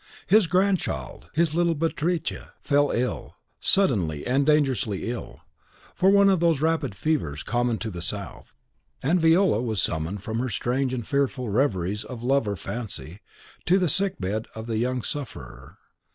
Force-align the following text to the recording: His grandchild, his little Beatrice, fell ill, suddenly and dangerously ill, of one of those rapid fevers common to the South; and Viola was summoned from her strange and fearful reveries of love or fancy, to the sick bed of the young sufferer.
His 0.25 0.47
grandchild, 0.47 1.29
his 1.31 1.53
little 1.53 1.75
Beatrice, 1.75 2.33
fell 2.59 2.89
ill, 2.89 3.35
suddenly 3.59 4.25
and 4.25 4.47
dangerously 4.47 5.11
ill, 5.11 5.41
of 6.01 6.11
one 6.11 6.27
of 6.27 6.39
those 6.39 6.59
rapid 6.59 6.95
fevers 6.95 7.43
common 7.43 7.77
to 7.77 7.91
the 7.91 8.01
South; 8.01 8.55
and 9.03 9.21
Viola 9.21 9.61
was 9.61 9.79
summoned 9.79 10.23
from 10.23 10.39
her 10.39 10.49
strange 10.49 10.91
and 10.91 11.05
fearful 11.07 11.49
reveries 11.49 12.03
of 12.03 12.23
love 12.23 12.47
or 12.47 12.55
fancy, 12.55 13.19
to 13.67 13.77
the 13.77 13.87
sick 13.87 14.17
bed 14.19 14.47
of 14.55 14.65
the 14.65 14.77
young 14.79 15.03
sufferer. 15.03 15.77